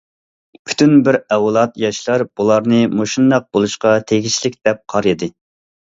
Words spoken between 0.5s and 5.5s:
پۈتۈن بىر ئەۋلاد ياشلار بۇلارنى مۇشۇنداق بولۇشقا تېگىشلىك دەپ قارىدى.